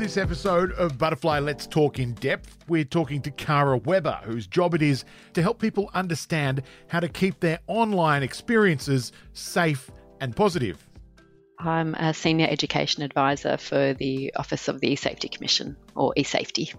[0.00, 4.74] this episode of Butterfly Let's Talk in Depth, we're talking to Kara Weber, whose job
[4.74, 5.04] it is
[5.34, 9.90] to help people understand how to keep their online experiences safe
[10.22, 10.88] and positive.
[11.58, 16.74] I'm a senior education advisor for the Office of the eSafety Commission, or eSafety.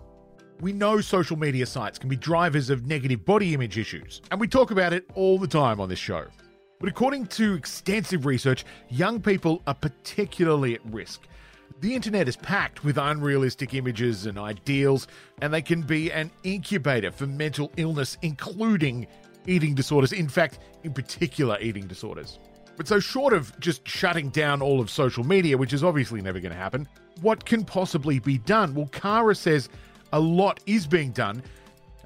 [0.59, 4.47] We know social media sites can be drivers of negative body image issues, and we
[4.47, 6.25] talk about it all the time on this show.
[6.79, 11.21] But according to extensive research, young people are particularly at risk.
[11.79, 15.07] The internet is packed with unrealistic images and ideals,
[15.41, 19.07] and they can be an incubator for mental illness, including
[19.47, 20.11] eating disorders.
[20.11, 22.39] In fact, in particular, eating disorders.
[22.77, 26.39] But so, short of just shutting down all of social media, which is obviously never
[26.39, 26.87] going to happen,
[27.21, 28.73] what can possibly be done?
[28.73, 29.69] Well, Kara says
[30.13, 31.43] a lot is being done.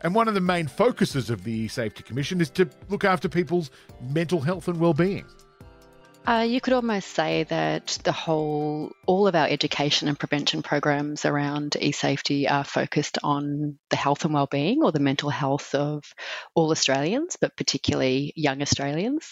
[0.01, 3.71] And one of the main focuses of the Safety Commission is to look after people's
[4.01, 5.25] mental health and well-being.
[6.27, 11.23] Uh, you could almost say that the whole, all of our education and prevention programs
[11.23, 16.03] around e-safety are focused on the health and well-being or the mental health of
[16.55, 19.29] all Australians, but particularly young Australians.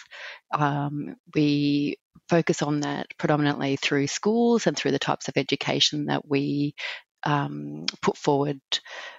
[0.52, 1.98] Um, we
[2.30, 6.76] focus on that predominantly through schools and through the types of education that we
[7.26, 8.60] um, put forward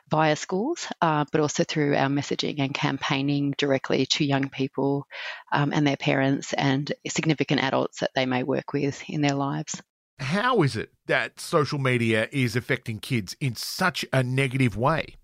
[0.09, 5.07] via schools, uh, but also through our messaging and campaigning directly to young people
[5.53, 9.81] um, and their parents and significant adults that they may work with in their lives.
[10.21, 15.17] How is it that social media is affecting kids in such a negative way?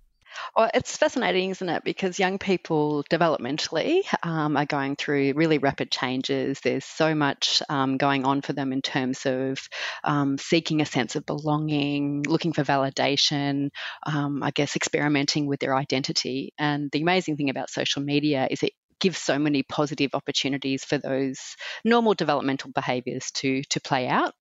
[0.56, 1.84] Well, it's fascinating, isn't it?
[1.84, 6.60] Because young people developmentally um, are going through really rapid changes.
[6.60, 9.58] There's so much um, going on for them in terms of
[10.04, 13.70] um, seeking a sense of belonging, looking for validation,
[14.04, 16.52] um, I guess experimenting with their identity.
[16.58, 20.98] And the amazing thing about social media is it gives so many positive opportunities for
[20.98, 24.34] those normal developmental behaviours to to play out.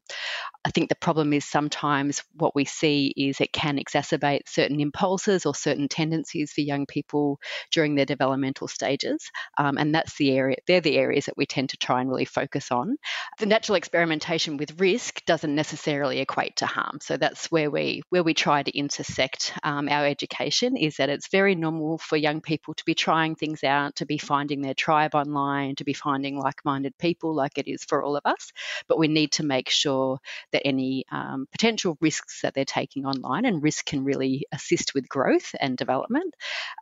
[0.66, 5.46] I think the problem is sometimes what we see is it can exacerbate certain impulses
[5.46, 7.40] or certain tendencies for young people
[7.72, 10.58] during their developmental stages, um, and that's the area.
[10.68, 12.98] They're the areas that we tend to try and really focus on.
[13.40, 18.24] The natural experimentation with risk doesn't necessarily equate to harm, so that's where we where
[18.24, 20.76] we try to intersect um, our education.
[20.76, 24.18] Is that it's very normal for young people to be trying things out, to be
[24.18, 28.26] finding their tribe online, to be finding like-minded people, like it is for all of
[28.26, 28.52] us.
[28.88, 30.20] But we need to make sure
[30.52, 35.08] that any um, potential risks that they're taking online, and risk can really assist with
[35.08, 36.34] growth and development,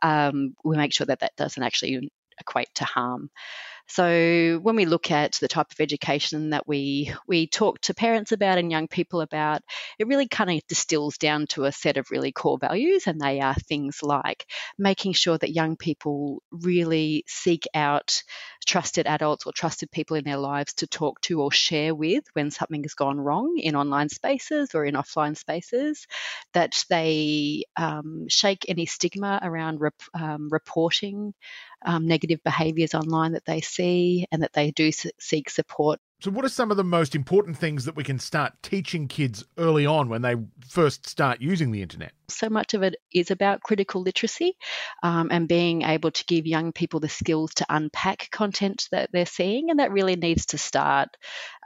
[0.02, 3.30] um, we make sure that that doesn't actually equate to harm.
[3.88, 8.32] So when we look at the type of education that we we talk to parents
[8.32, 9.62] about and young people about,
[9.98, 13.40] it really kind of distills down to a set of really core values, and they
[13.40, 14.46] are things like
[14.78, 18.22] making sure that young people really seek out
[18.66, 22.50] trusted adults or trusted people in their lives to talk to or share with when
[22.50, 26.06] something has gone wrong in online spaces or in offline spaces,
[26.52, 31.32] that they um, shake any stigma around rep, um, reporting
[31.84, 36.44] um, negative behaviours online that they see and that they do seek support so, what
[36.44, 40.08] are some of the most important things that we can start teaching kids early on
[40.08, 40.34] when they
[40.68, 42.12] first start using the internet?
[42.30, 44.56] So much of it is about critical literacy
[45.02, 49.26] um, and being able to give young people the skills to unpack content that they're
[49.26, 51.08] seeing, and that really needs to start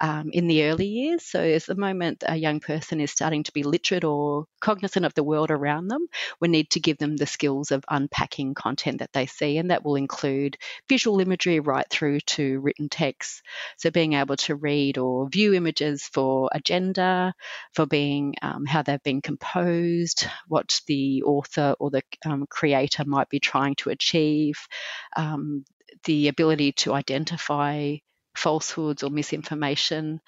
[0.01, 1.25] um, in the early years.
[1.25, 5.15] So, as the moment a young person is starting to be literate or cognizant of
[5.15, 6.07] the world around them,
[6.41, 9.85] we need to give them the skills of unpacking content that they see, and that
[9.85, 10.57] will include
[10.89, 13.43] visual imagery right through to written text.
[13.79, 17.35] So, being able to read or view images for agenda,
[17.75, 23.31] for being um, how they've been composed, what the author or the um, creator might
[23.31, 24.57] be trying to achieve,
[25.17, 25.65] um,
[26.05, 27.97] the ability to identify
[28.37, 30.21] falsehoods or misinformation,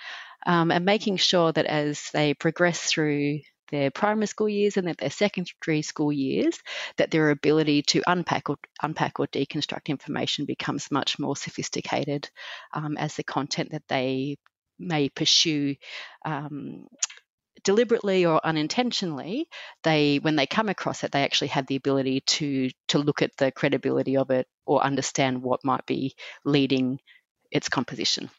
[0.46, 3.40] um, and making sure that as they progress through
[3.70, 6.58] their primary school years and their secondary school years,
[6.96, 12.30] that their ability to unpack or unpack or deconstruct information becomes much more sophisticated
[12.72, 14.38] um, as the content that they
[14.78, 15.76] may pursue
[16.25, 16.87] um,
[17.64, 19.49] deliberately or unintentionally
[19.82, 23.37] they when they come across it they actually have the ability to to look at
[23.38, 26.14] the credibility of it or understand what might be
[26.44, 27.00] leading
[27.50, 28.31] its composition.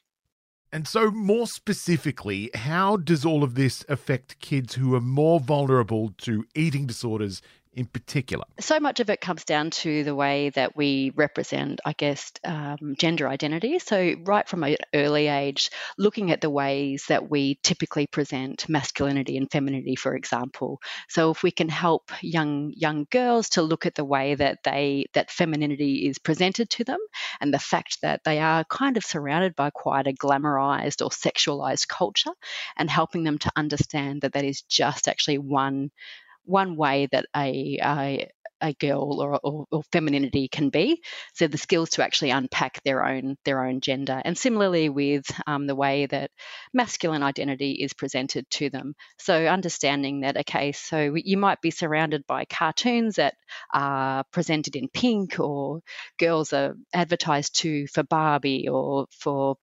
[0.71, 6.13] And so, more specifically, how does all of this affect kids who are more vulnerable
[6.19, 7.41] to eating disorders
[7.75, 8.45] in particular?
[8.59, 12.95] So much of it comes down to the way that we represent, I guess, um,
[12.97, 13.79] gender identity.
[13.79, 19.37] So, right from an early age, looking at the ways that we typically present masculinity
[19.37, 20.81] and femininity, for example.
[21.09, 25.07] So, if we can help young young girls to look at the way that they
[25.13, 26.99] that femininity is presented to them,
[27.41, 31.87] and the fact that they are kind of surrounded by quite a glamorized or sexualized
[31.89, 32.31] culture,
[32.77, 35.91] and helping them to understand that that is just actually one
[36.45, 38.29] one way that a, a,
[38.61, 41.01] a girl or, or, or, femininity can be.
[41.33, 45.67] So the skills to actually unpack their own their own gender, and similarly with um,
[45.67, 46.31] the way that
[46.73, 48.95] masculine identity is presented to them.
[49.19, 53.35] So understanding that okay, so you might be surrounded by cartoons that
[53.73, 55.81] are presented in pink, or
[56.17, 59.57] girls are advertised to for Barbie or for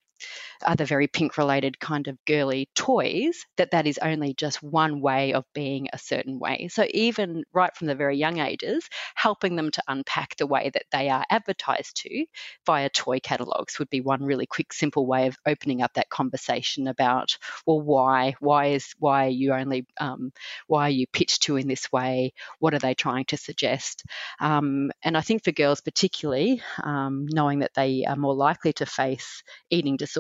[0.65, 5.33] other very pink related kind of girly toys that that is only just one way
[5.33, 6.69] of being a certain way.
[6.71, 10.85] So even right from the very young ages helping them to unpack the way that
[10.93, 12.27] they are advertised to
[12.67, 16.87] via toy catalogs would be one really quick simple way of opening up that conversation
[16.89, 17.37] about
[17.67, 20.33] well why why is why are you only um,
[20.67, 22.33] why are you pitched to in this way?
[22.59, 24.05] What are they trying to suggest?
[24.41, 28.87] Um, and i think for girls particularly um, knowing that they are more likely to
[28.87, 30.12] face eating disorders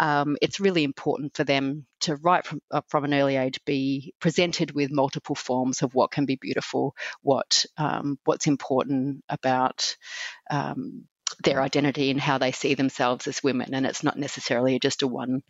[0.00, 4.14] um, it's really important for them to, right from, uh, from an early age, be
[4.20, 9.96] presented with multiple forms of what can be beautiful, what um, what's important about
[10.50, 11.04] um,
[11.44, 13.74] their identity and how they see themselves as women.
[13.74, 15.42] And it's not necessarily just a one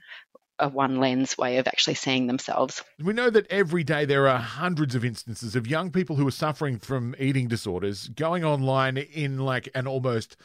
[0.59, 2.83] a one lens way of actually seeing themselves.
[3.03, 6.33] We know that every day there are hundreds of instances of young people who are
[6.33, 10.37] suffering from eating disorders going online in like an almost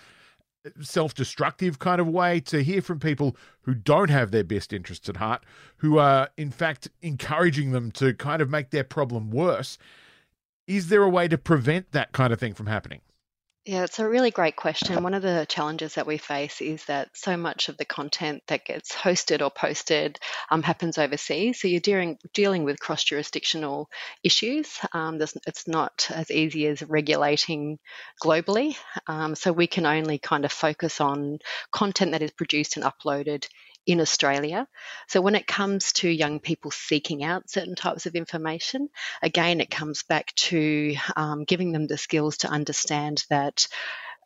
[0.81, 5.09] self destructive kind of way to hear from people who don't have their best interests
[5.09, 5.43] at heart,
[5.77, 9.77] who are in fact encouraging them to kind of make their problem worse.
[10.67, 13.01] Is there a way to prevent that kind of thing from happening?
[13.67, 15.03] Yeah, it's a really great question.
[15.03, 18.63] One of the challenges that we face is that so much of the content that
[18.63, 20.17] gets hosted or posted
[20.49, 21.59] um, happens overseas.
[21.59, 23.89] So you're dealing, dealing with cross jurisdictional
[24.23, 24.79] issues.
[24.93, 27.77] Um, it's not as easy as regulating
[28.23, 28.77] globally.
[29.05, 33.49] Um, so we can only kind of focus on content that is produced and uploaded
[33.87, 34.67] in Australia.
[35.07, 38.89] So when it comes to young people seeking out certain types of information,
[39.21, 43.67] again, it comes back to um, giving them the skills to understand that.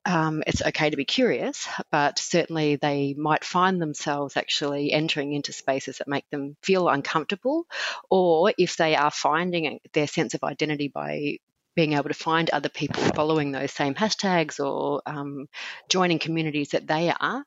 [0.03, 5.53] Um, it's okay to be curious, but certainly they might find themselves actually entering into
[5.53, 7.67] spaces that make them feel uncomfortable,
[8.09, 11.37] or if they are finding their sense of identity by
[11.75, 15.47] being able to find other people following those same hashtags or um,
[15.87, 17.45] joining communities that they are,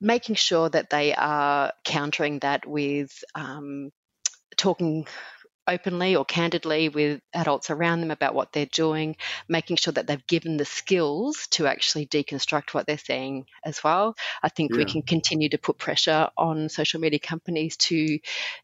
[0.00, 3.90] making sure that they are countering that with um,
[4.56, 5.06] talking
[5.70, 9.16] openly or candidly with adults around them about what they're doing,
[9.48, 14.16] making sure that they've given the skills to actually deconstruct what they're seeing as well.
[14.42, 14.78] I think yeah.
[14.78, 18.18] we can continue to put pressure on social media companies to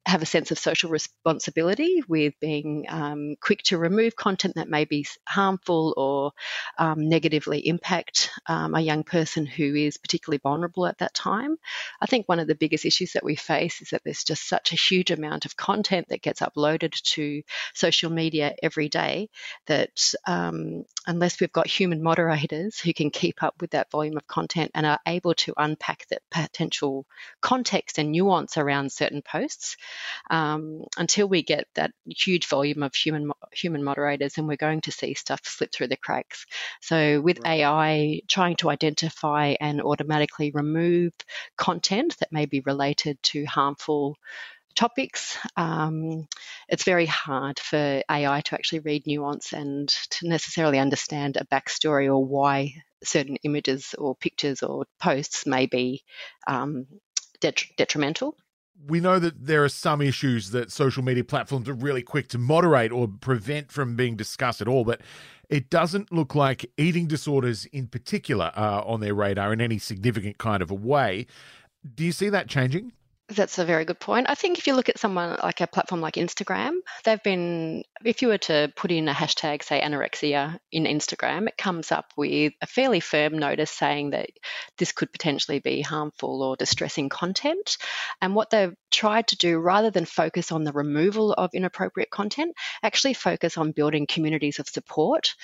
[0.05, 4.85] have a sense of social responsibility with being um, quick to remove content that may
[4.85, 6.33] be harmful or
[6.79, 11.57] um, negatively impact um, a young person who is particularly vulnerable at that time.
[12.01, 14.73] I think one of the biggest issues that we face is that there's just such
[14.73, 17.43] a huge amount of content that gets uploaded to
[17.75, 19.29] social media every day
[19.67, 24.27] that um, unless we've got human moderators who can keep up with that volume of
[24.27, 27.07] content and are able to unpack the potential
[27.41, 29.77] context and nuance around certain posts,
[30.31, 34.93] um, until we get that huge volume of human human moderators, and we're going to
[34.93, 36.47] see stuff slip through the cracks.
[36.81, 37.61] So with right.
[37.61, 41.13] AI trying to identify and automatically remove
[41.57, 44.17] content that may be related to harmful
[44.77, 45.37] topics.
[45.57, 46.29] Um,
[46.69, 52.07] it's very hard for AI to actually read nuance and to necessarily understand a backstory
[52.07, 56.05] or why certain images or pictures or posts may be
[56.47, 56.87] um,
[57.41, 58.37] detri- detrimental.
[58.87, 62.39] We know that there are some issues that social media platforms are really quick to
[62.39, 65.01] moderate or prevent from being discussed at all, but
[65.49, 70.39] it doesn't look like eating disorders in particular are on their radar in any significant
[70.39, 71.27] kind of a way.
[71.95, 72.93] Do you see that changing?
[73.29, 74.31] That's a very good point.
[74.31, 78.23] I think if you look at someone like a platform like Instagram, they've been, if
[78.23, 82.53] you were to put in a hashtag, say anorexia in Instagram, it comes up with
[82.63, 84.31] a fairly firm notice saying that
[84.79, 87.79] this could potentially be harmful or distressing content.
[88.23, 92.55] And what they've tried to do, rather than focus on the removal of inappropriate content,
[92.85, 95.35] actually focus on building communities of support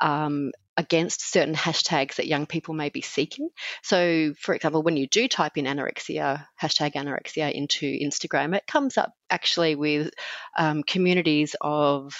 [0.00, 3.48] um, against certain hashtags that young people may be seeking.
[3.82, 8.96] So, for example, when you do type in anorexia, hashtag anorexia into Instagram, it comes
[8.96, 10.10] up actually with
[10.56, 12.14] um, communities of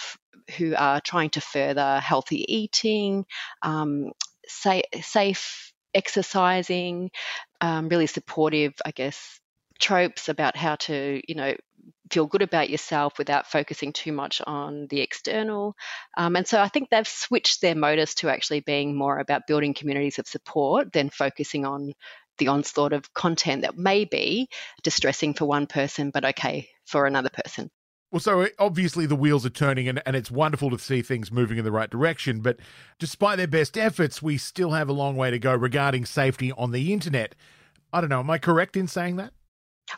[0.59, 3.25] who are trying to further healthy eating,
[3.63, 4.13] um,
[4.47, 7.11] sa- safe exercising,
[7.61, 9.41] um, really supportive, I guess,
[9.79, 11.55] tropes about how to, you know,
[12.13, 15.75] feel good about yourself without focusing too much on the external.
[16.17, 19.75] Um, and so I think they've switched their modus to actually being more about building
[19.75, 21.93] communities of support than focusing on
[22.39, 24.49] the onslaught of content that may be
[24.83, 27.71] distressing for one person, but okay for another person.
[28.11, 31.57] Well, so obviously the wheels are turning and, and it's wonderful to see things moving
[31.57, 32.41] in the right direction.
[32.41, 32.59] But
[32.99, 36.73] despite their best efforts, we still have a long way to go regarding safety on
[36.73, 37.35] the internet.
[37.91, 38.21] I don't know.
[38.21, 39.33] Am I correct in saying that?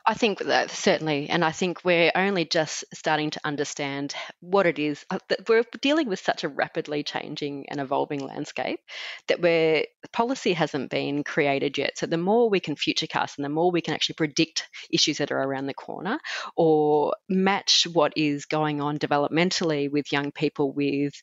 [0.07, 4.79] I think that certainly, and I think we're only just starting to understand what it
[4.79, 8.81] is uh, that we're dealing with such a rapidly changing and evolving landscape
[9.29, 11.99] that where policy hasn't been created yet.
[11.99, 15.33] So the more we can futurecast and the more we can actually predict issues that
[15.33, 16.19] are around the corner
[16.57, 21.15] or match what is going on developmentally with young people with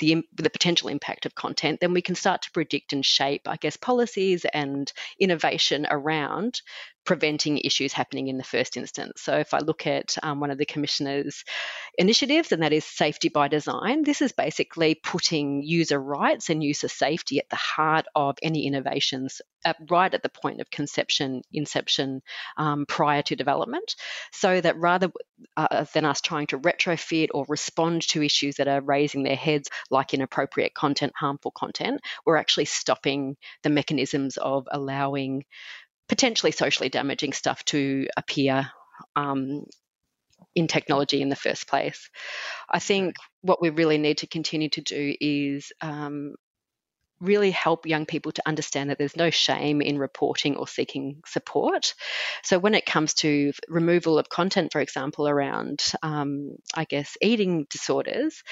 [0.00, 3.56] the, the potential impact of content, then we can start to predict and shape, I
[3.56, 6.60] guess, policies and innovation around
[7.04, 9.22] preventing issues happening in the first instance.
[9.22, 11.44] So, if I look at um, one of the commissioner's
[11.98, 16.88] initiatives, and that is safety by design, this is basically putting user rights and user
[16.88, 22.22] safety at the heart of any innovations, at, right at the point of conception, inception,
[22.56, 23.96] um, prior to development,
[24.32, 25.10] so that rather
[25.56, 29.68] uh, than us trying to retrofit or respond to issues that are raising their heads,
[29.90, 35.44] like inappropriate content, harmful content, we're actually stopping the mechanisms of allowing
[36.08, 38.70] potentially socially damaging stuff to appear
[39.16, 39.64] um,
[40.54, 42.10] in technology in the first place.
[42.70, 46.34] I think what we really need to continue to do is um,
[47.20, 51.94] really help young people to understand that there's no shame in reporting or seeking support.
[52.42, 57.66] So, when it comes to removal of content, for example, around, um, I guess, eating
[57.70, 58.42] disorders,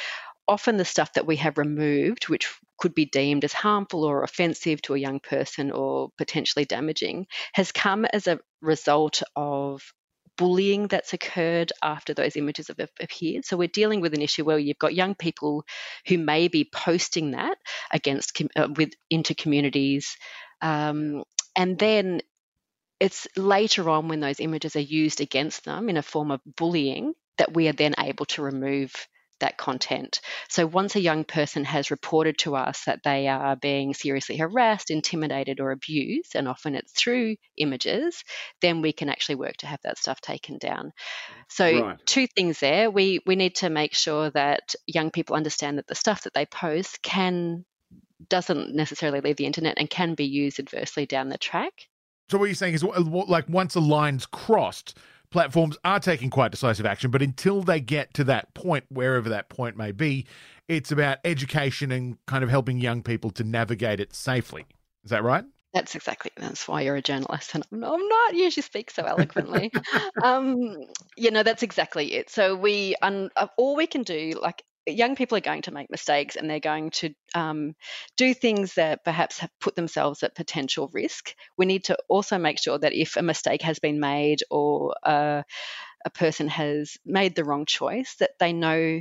[0.48, 4.82] often the stuff that we have removed, which could be deemed as harmful or offensive
[4.82, 9.82] to a young person or potentially damaging, has come as a result of
[10.36, 13.44] bullying that's occurred after those images have appeared.
[13.44, 15.64] So we're dealing with an issue where you've got young people
[16.06, 17.58] who may be posting that
[17.92, 20.16] against uh, with into communities,
[20.60, 21.22] um,
[21.54, 22.22] and then
[22.98, 27.14] it's later on when those images are used against them in a form of bullying
[27.38, 28.92] that we are then able to remove
[29.42, 30.20] that content.
[30.48, 34.90] So once a young person has reported to us that they are being seriously harassed,
[34.90, 38.24] intimidated, or abused, and often it's through images,
[38.60, 40.92] then we can actually work to have that stuff taken down.
[41.48, 42.06] So right.
[42.06, 42.90] two things there.
[42.90, 46.46] We we need to make sure that young people understand that the stuff that they
[46.46, 47.64] post can
[48.28, 51.72] doesn't necessarily leave the internet and can be used adversely down the track.
[52.30, 54.96] So what you're saying is like once a line's crossed,
[55.32, 59.48] platforms are taking quite decisive action, but until they get to that point, wherever that
[59.48, 60.26] point may be,
[60.68, 64.66] it's about education and kind of helping young people to navigate it safely.
[65.04, 65.44] Is that right?
[65.74, 69.04] That's exactly that's why you're a journalist, and I'm not, I'm not usually speak so
[69.04, 69.72] eloquently.
[70.22, 70.76] um,
[71.16, 72.28] you know, that's exactly it.
[72.28, 75.90] So we, un, uh, all we can do, like young people are going to make
[75.90, 77.74] mistakes and they're going to um,
[78.16, 81.34] do things that perhaps have put themselves at potential risk.
[81.56, 85.42] We need to also make sure that if a mistake has been made or uh,
[86.04, 89.00] a person has made the wrong choice, that they know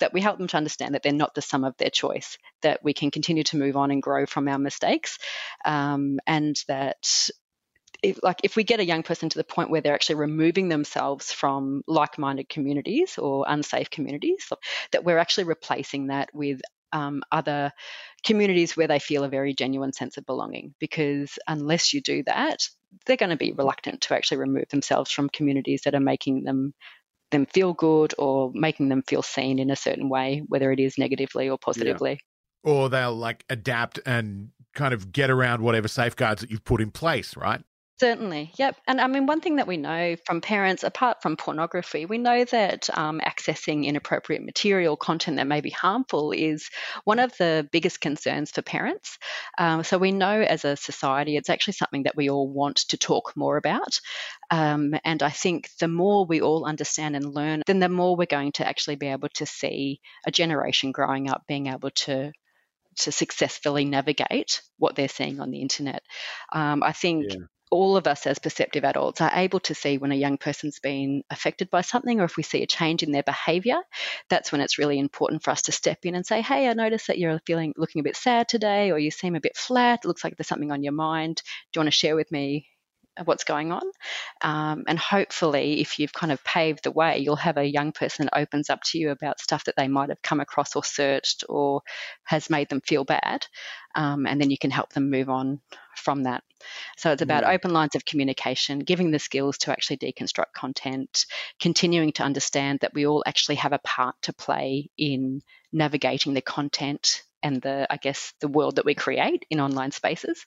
[0.00, 2.82] that we help them to understand that they're not the sum of their choice, that
[2.82, 5.18] we can continue to move on and grow from our mistakes,
[5.64, 7.30] um, and that
[8.02, 10.68] if, like if we get a young person to the point where they're actually removing
[10.68, 14.50] themselves from like-minded communities or unsafe communities,
[14.92, 16.60] that we're actually replacing that with
[16.92, 17.72] um, other
[18.24, 20.74] communities where they feel a very genuine sense of belonging.
[20.78, 22.68] Because unless you do that,
[23.06, 26.74] they're going to be reluctant to actually remove themselves from communities that are making them
[27.30, 30.98] them feel good or making them feel seen in a certain way, whether it is
[30.98, 32.20] negatively or positively.
[32.64, 32.70] Yeah.
[32.70, 36.90] Or they'll like adapt and kind of get around whatever safeguards that you've put in
[36.90, 37.62] place, right?
[38.00, 38.76] Certainly, yep.
[38.88, 42.44] And I mean, one thing that we know from parents, apart from pornography, we know
[42.44, 46.70] that um, accessing inappropriate material, content that may be harmful, is
[47.04, 49.16] one of the biggest concerns for parents.
[49.58, 52.96] Um, so we know as a society, it's actually something that we all want to
[52.98, 54.00] talk more about.
[54.50, 58.26] Um, and I think the more we all understand and learn, then the more we're
[58.26, 62.32] going to actually be able to see a generation growing up being able to
[62.96, 66.02] to successfully navigate what they're seeing on the internet.
[66.52, 67.26] Um, I think.
[67.70, 71.22] All of us as perceptive adults are able to see when a young person's been
[71.30, 73.78] affected by something or if we see a change in their behavior
[74.28, 77.06] that's when it's really important for us to step in and say hey i noticed
[77.08, 80.00] that you're feeling looking a bit sad today or you seem a bit flat.
[80.04, 81.42] It looks like there's something on your mind.
[81.72, 82.68] Do you want to share with me
[83.24, 83.82] what's going on.
[84.40, 88.26] Um, and hopefully, if you've kind of paved the way, you'll have a young person
[88.26, 91.44] that opens up to you about stuff that they might have come across or searched
[91.48, 91.82] or
[92.24, 93.46] has made them feel bad.
[93.94, 95.60] Um, and then you can help them move on
[95.96, 96.42] from that.
[96.96, 101.26] So it's about open lines of communication, giving the skills to actually deconstruct content,
[101.60, 105.42] continuing to understand that we all actually have a part to play in
[105.72, 110.44] navigating the content and the, I guess, the world that we create in online spaces.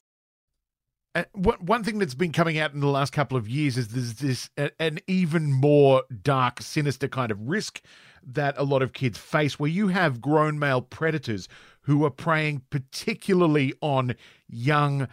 [1.16, 4.14] Uh, one thing that's been coming out in the last couple of years is there's
[4.16, 4.50] this
[4.80, 7.82] an even more dark, sinister kind of risk
[8.24, 11.48] that a lot of kids face, where you have grown male predators
[11.82, 14.14] who are preying particularly on
[14.48, 15.08] young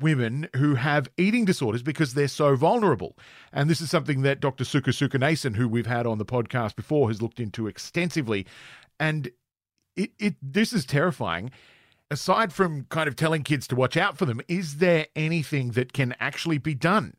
[0.00, 3.16] women who have eating disorders because they're so vulnerable.
[3.52, 4.64] And this is something that Dr.
[4.64, 8.46] Suku Sukunesan, who we've had on the podcast before, has looked into extensively.
[9.00, 9.30] And
[9.96, 11.50] it, it this is terrifying
[12.10, 15.92] aside from kind of telling kids to watch out for them, is there anything that
[15.92, 17.14] can actually be done?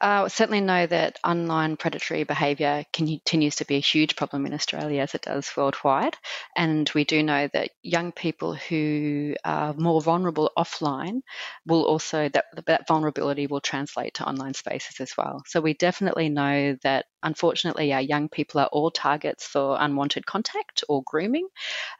[0.00, 5.02] Uh, certainly know that online predatory behaviour continues to be a huge problem in Australia
[5.02, 6.16] as it does worldwide.
[6.56, 11.20] And we do know that young people who are more vulnerable offline
[11.66, 15.42] will also, that, that vulnerability will translate to online spaces as well.
[15.46, 20.84] So we definitely know that unfortunately our young people are all targets for unwanted contact
[20.88, 21.48] or grooming.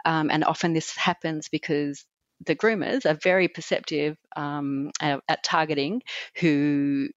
[0.04, 2.04] Um, and often this happens because
[2.46, 6.02] the groomers are very perceptive um, at, at, targeting
[6.40, 7.08] who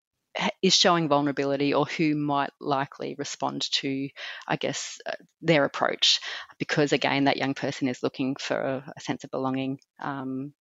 [0.62, 4.10] is showing vulnerability or who might likely respond to,
[4.48, 6.20] I guess, uh, their approach,
[6.58, 9.80] because again, that young person is looking for a, a sense of belonging.
[10.00, 10.54] Um,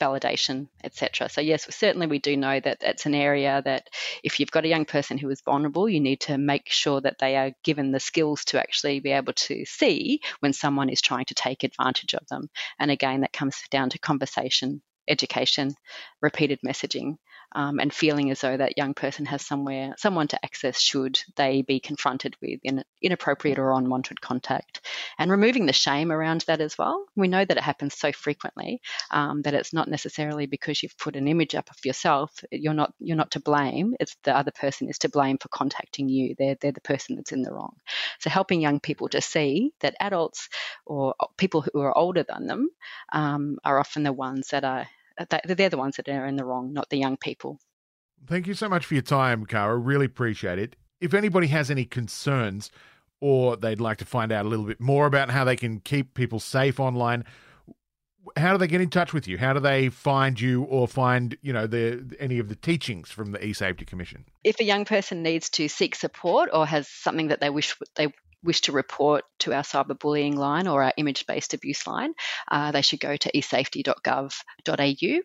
[0.00, 1.28] validation, etc.
[1.28, 3.88] So yes, certainly we do know that it's an area that
[4.24, 7.18] if you've got a young person who is vulnerable, you need to make sure that
[7.20, 11.26] they are given the skills to actually be able to see when someone is trying
[11.26, 12.48] to take advantage of them.
[12.78, 15.74] And again, that comes down to conversation education,
[16.20, 17.16] repeated messaging,
[17.54, 21.62] um, and feeling as though that young person has somewhere, someone to access should they
[21.62, 24.80] be confronted with in, inappropriate or unwanted contact,
[25.18, 27.04] and removing the shame around that as well.
[27.16, 28.80] We know that it happens so frequently
[29.10, 32.32] um, that it's not necessarily because you've put an image up of yourself.
[32.50, 33.94] You're not you're not to blame.
[34.00, 36.34] It's the other person is to blame for contacting you.
[36.38, 37.76] They're they're the person that's in the wrong.
[38.20, 40.48] So helping young people to see that adults
[40.86, 42.68] or people who are older than them
[43.12, 44.86] um, are often the ones that are
[45.18, 47.58] Uh, they're the ones that are in the wrong, not the young people.
[48.26, 49.76] Thank you so much for your time, Cara.
[49.76, 50.76] Really appreciate it.
[51.00, 52.70] If anybody has any concerns
[53.20, 56.14] or they'd like to find out a little bit more about how they can keep
[56.14, 57.24] people safe online,
[58.36, 59.38] how do they get in touch with you?
[59.38, 63.32] How do they find you or find, you know, the any of the teachings from
[63.32, 64.24] the eSafety Commission?
[64.44, 68.12] If a young person needs to seek support or has something that they wish they
[68.44, 72.14] wish to report to our cyberbullying line or our image based abuse line,
[72.50, 75.20] uh, they should go to esafety.gov.au.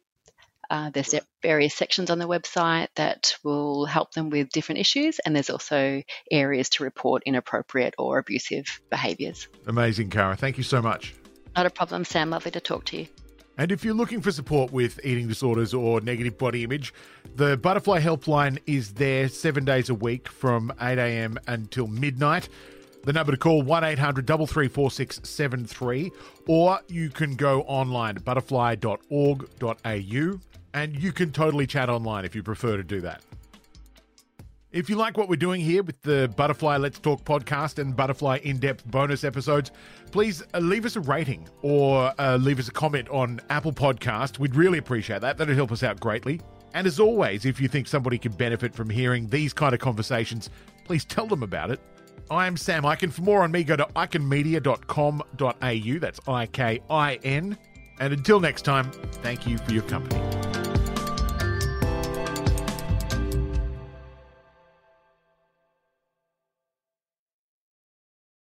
[0.70, 5.36] Uh, there's various sections on the website that will help them with different issues, and
[5.36, 9.48] there's also areas to report inappropriate or abusive behaviours.
[9.66, 10.36] Amazing, Cara.
[10.36, 11.16] Thank you so much.
[11.56, 12.30] Not a problem, Sam.
[12.30, 13.08] Lovely to talk to you.
[13.58, 16.94] And if you're looking for support with eating disorders or negative body image,
[17.36, 21.40] the Butterfly Helpline is there seven days a week from 8 a.m.
[21.48, 22.50] until midnight.
[23.08, 26.12] The number to call 800 334673
[26.46, 30.40] or you can go online butterfly.org.au
[30.74, 33.22] and you can totally chat online if you prefer to do that.
[34.74, 38.40] If you like what we're doing here with the Butterfly Let's Talk podcast and Butterfly
[38.44, 39.72] in depth bonus episodes,
[40.12, 44.38] please uh, leave us a rating or uh, leave us a comment on Apple Podcast.
[44.38, 45.38] We'd really appreciate that.
[45.38, 46.42] That'd help us out greatly.
[46.74, 50.50] And as always, if you think somebody could benefit from hearing these kind of conversations,
[50.84, 51.80] please tell them about it.
[52.30, 53.12] I'm Sam Ikin.
[53.12, 56.00] For more on me, go to ikinmedia.com.au.
[56.00, 57.58] That's I K I N.
[58.00, 58.92] And until next time,
[59.24, 60.22] thank you for your company.